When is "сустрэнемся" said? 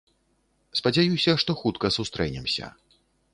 1.97-2.73